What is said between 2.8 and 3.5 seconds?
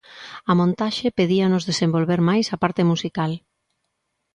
musical.